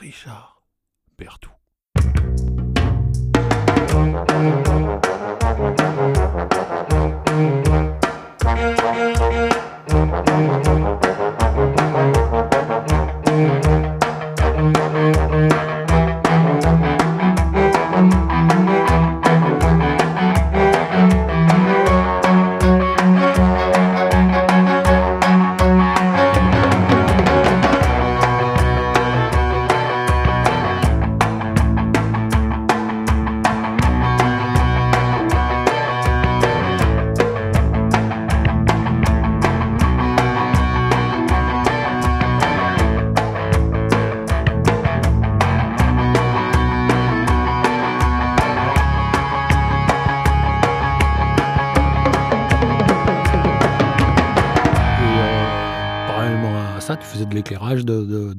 [0.00, 0.54] Richard
[1.16, 1.52] Bertou.
[56.96, 58.32] De l'éclairage, de,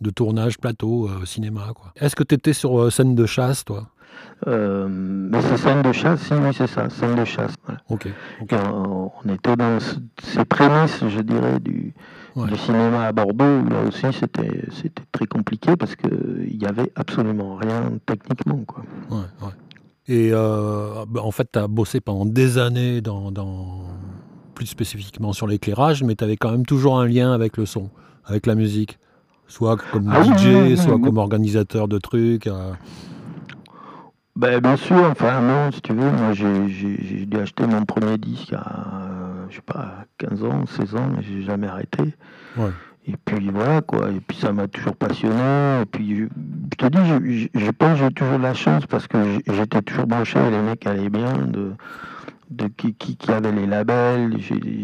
[0.00, 1.68] de, tournage, plateau, euh, cinéma.
[1.96, 3.88] Est-ce que tu étais sur euh, scène de chasse, toi?
[4.46, 7.54] Euh, mais c'est scène de chasse, si, oui, c'est ça, scène de chasse.
[7.88, 8.08] Ok.
[8.50, 9.78] On, était dans
[10.22, 11.94] ces prémices, je dirais, du,
[12.56, 13.62] cinéma à Bordeaux.
[13.64, 14.64] Là aussi, c'était,
[15.12, 18.62] très compliqué parce qu'il n'y avait absolument rien techniquement.
[18.66, 18.82] Quoi.
[20.08, 23.86] Et bah, en fait, tu as bossé pendant des années dans, dans
[24.60, 27.88] plus spécifiquement sur l'éclairage, mais tu avais quand même toujours un lien avec le son,
[28.26, 28.98] avec la musique.
[29.48, 32.46] Soit comme ah DJ, soit comme organisateur de trucs.
[32.46, 32.74] Euh.
[34.36, 38.52] Ben, bien sûr, enfin non, si tu veux, moi j'ai dû acheter mon premier disque
[38.52, 42.14] à, je sais pas, 15 ans, 16 ans, mais j'ai jamais arrêté.
[43.06, 45.82] Et puis voilà quoi, et puis ça m'a toujours passionné.
[45.82, 49.18] Et puis je, te dis, je, je pense que j'ai toujours la chance parce que
[49.46, 51.72] j'étais toujours branché, les mecs allaient bien de
[52.50, 54.36] de, qui, qui, avait les labels.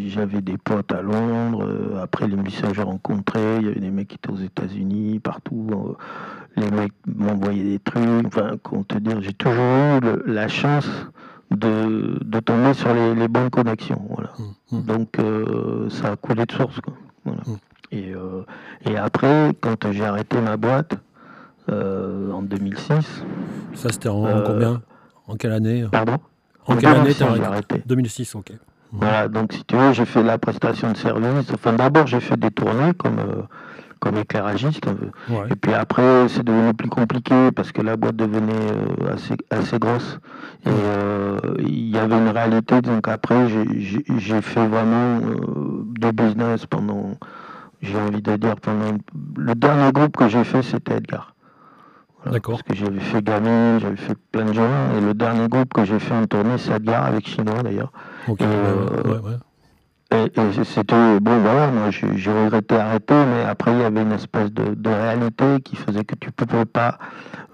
[0.07, 1.65] J'avais des potes à Londres.
[1.65, 4.37] Euh, après, les musiciens que j'ai rencontrés, il y avait des mecs qui étaient aux
[4.37, 5.69] États-Unis, partout.
[5.73, 8.27] Euh, les mecs m'envoyaient des trucs.
[8.27, 10.89] Enfin, comment te dire, j'ai toujours eu la chance
[11.51, 14.03] de, de, tomber sur les, bonnes connexions.
[14.11, 14.33] Voilà.
[14.39, 14.83] Mmh, mmh.
[14.83, 16.81] Donc, euh, ça a coulé de source.
[17.25, 17.33] Mmh.
[17.93, 18.13] Et,
[18.85, 20.95] et, après, quand j'ai arrêté ma boîte,
[21.69, 23.25] en 2006.
[23.75, 24.83] Ça, c'était en combien?
[25.29, 25.85] En quelle année?
[25.91, 26.19] Pardon?
[26.67, 27.83] En quelle année t'as arrêté?
[27.87, 28.53] 2006, ok.
[28.93, 31.51] Voilà, donc si tu veux, j'ai fait la prestation de service.
[31.53, 33.43] Enfin, d'abord, j'ai fait des tournées comme, euh,
[34.01, 34.87] comme éclairagiste.
[35.51, 39.79] Et puis après, c'est devenu plus compliqué parce que la boîte devenait euh, assez, assez
[39.79, 40.19] grosse.
[40.65, 42.81] Et euh, il y avait une réalité.
[42.81, 47.11] Donc après, j'ai fait vraiment de business pendant,
[47.83, 48.99] j'ai envie de dire, pendant.
[49.37, 51.35] Le dernier groupe que j'ai fait, c'était Edgar.
[52.31, 52.59] D'accord.
[52.59, 54.93] Parce que j'avais fait Gamin, j'avais fait plein de gens.
[54.97, 57.93] Et le dernier groupe que j'ai fait en tournée, c'est Adgar avec Chinois d'ailleurs.
[58.27, 59.37] Ok, ouais, ouais.
[60.13, 60.31] Et,
[60.63, 64.89] c'était, bon voilà, moi j'ai regretté arrêter, mais après il y avait une espèce de,
[64.89, 66.99] réalité qui faisait que tu ne pouvais pas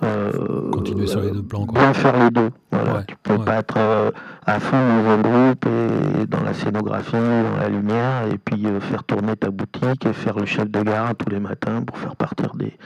[0.03, 1.65] euh, continuer sur les deux plans.
[1.65, 1.81] Quoi.
[1.81, 2.51] Bien faire les deux.
[2.71, 3.05] Voilà.
[3.05, 4.11] tu ne peux pas être euh,
[4.45, 5.82] à fond dans un groupe et
[6.29, 10.39] dans la scénographie, dans la lumière, et puis euh, faire tourner ta boutique et faire
[10.39, 12.77] le chef de gare tous les matins pour faire partir des,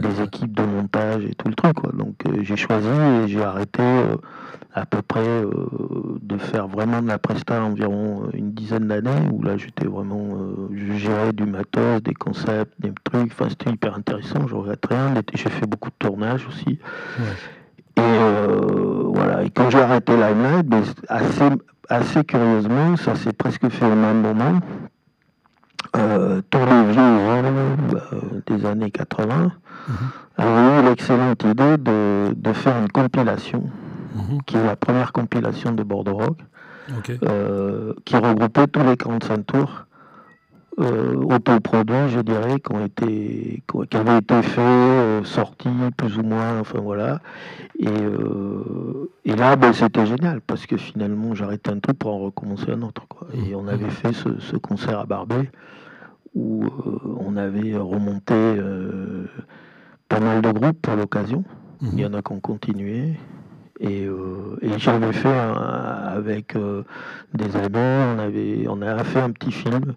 [0.00, 1.74] des équipes de montage et tout le truc.
[1.74, 1.92] Quoi.
[1.92, 3.82] Donc j'ai choisi et j'ai arrêté
[4.74, 5.50] à peu près euh,
[6.22, 10.36] de faire vraiment de la presta environ euh, une dizaine d'années où là j'étais vraiment
[10.36, 13.32] euh, je gérais du matos des concepts des trucs.
[13.32, 15.14] Enfin c'était hyper intéressant je regrette rien.
[15.34, 16.78] J'ai fait beaucoup de tournages aussi.
[17.96, 18.02] Et
[19.12, 19.42] voilà.
[19.42, 21.48] Et quand j'ai arrêté Limelight ben, assez
[21.90, 24.60] assez curieusement ça s'est presque fait au même moment
[25.96, 29.52] euh, tous les vieux des années 80
[29.88, 29.92] mmh.
[30.38, 33.70] avaient eu l'excellente idée de, de, faire une compilation
[34.14, 34.42] Mhm.
[34.46, 36.38] qui est la première compilation de Bordeaux Rock,
[37.22, 39.86] euh, qui regroupait tous les 45 tours
[40.80, 46.22] euh, autoproduits, je dirais, qui, ont été, qui avaient été faits, euh, sortis plus ou
[46.22, 47.20] moins, enfin voilà.
[47.78, 48.39] Et, euh,
[49.40, 53.06] là, ben, c'était génial, parce que finalement, j'arrêtais un truc pour en recommencer un autre.
[53.08, 53.28] Quoi.
[53.34, 55.50] Et on avait fait ce, ce concert à Barbet,
[56.34, 56.64] où
[57.18, 58.34] on avait remonté
[60.08, 61.44] pas mal de groupes pour l'occasion.
[61.80, 61.90] Mhm.
[61.94, 63.16] Il y en a qui ont continué.
[63.80, 66.82] Et, euh, et j'avais fait avec euh,
[67.32, 69.94] des amis, on avait, on a fait un petit film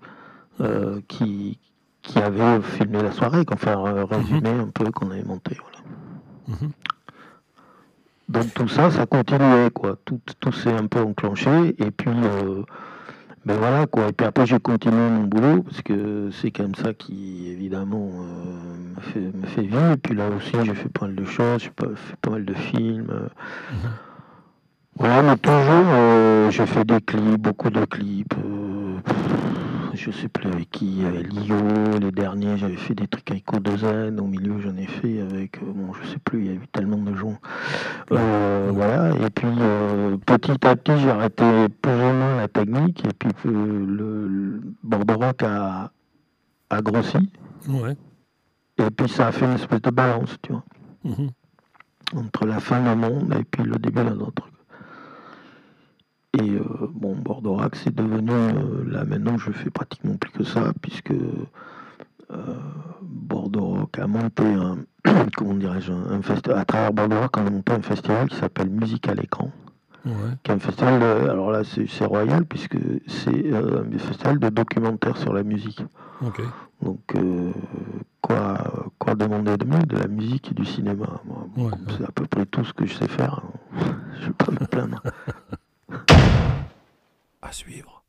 [0.61, 1.59] euh, qui,
[2.01, 4.61] qui avait filmé la soirée, enfin résumé mhm.
[4.61, 5.57] un peu qu'on avait monté.
[5.59, 6.59] Voilà.
[6.61, 6.71] Mhm.
[8.29, 9.97] Donc tout ça, ça continuait, quoi.
[10.05, 11.75] Tout, tout s'est un peu enclenché.
[11.77, 12.11] Et puis,
[13.45, 14.07] ben voilà quoi.
[14.07, 18.95] Et puis après j'ai continué mon boulot parce que c'est même ça qui évidemment euh,
[18.95, 19.91] me, fait, me, fait, vivre.
[19.91, 22.53] Et puis là aussi j'ai fait pas mal de choses, j'ai fait pas mal de
[22.53, 23.07] films.
[23.71, 23.89] Mhm.
[24.95, 28.35] Voilà, mais toujours euh, j'ai fait des clips, beaucoup de clips.
[29.95, 31.55] Je sais plus avec qui, avec Lio,
[32.01, 35.71] les derniers, j'avais fait des trucs avec Odezen, au milieu j'en ai fait avec, euh,
[35.71, 37.37] bon je sais plus, il y a eu tellement de gens.
[38.11, 41.43] Euh, voilà, et puis euh, petit à petit j'ai arrêté
[41.81, 45.91] plus ou moins la technique, et puis le, le Bordeaux Rock a,
[46.71, 47.29] a grossi.
[47.69, 47.95] Ouais.
[48.79, 50.63] Et puis ça a fait une espèce de balance, tu vois.
[51.03, 51.29] Mhm.
[52.15, 54.49] Entre la fin d'un monde et puis le début d'un autre.
[57.27, 62.35] Rock, c'est devenu, euh, là maintenant je fais pratiquement plus que ça, puisque euh,
[63.01, 64.77] Bordeaux Rock a monté un,
[65.35, 68.69] comment dirais-je, un festival, à travers Bordeaux Rock, on a monté un festival qui s'appelle
[68.69, 69.51] Musique à l'écran.
[70.05, 70.11] Ouais.
[70.43, 72.77] Qui est un festival, de- alors là c'est royal, puisque
[73.07, 75.83] c'est euh, un festival de documentaire sur la musique.
[76.25, 76.41] Ok.
[76.81, 77.51] Donc, euh,
[78.19, 78.57] quoi,
[78.99, 81.05] quoi demander de mieux De la musique et du cinéma?
[81.25, 81.71] Ouais, ouais.
[81.97, 83.41] C'est à peu près tout ce que je sais faire.
[84.19, 85.01] Je ne vais pas me plaindre.
[87.53, 88.02] Suivre.